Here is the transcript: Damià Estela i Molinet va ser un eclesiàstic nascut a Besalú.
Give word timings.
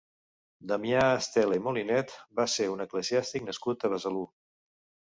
Damià 0.71 1.03
Estela 1.17 1.59
i 1.61 1.63
Molinet 1.67 2.17
va 2.41 2.49
ser 2.57 2.71
un 2.79 2.85
eclesiàstic 2.89 3.51
nascut 3.53 3.89
a 3.91 3.97
Besalú. 3.97 4.31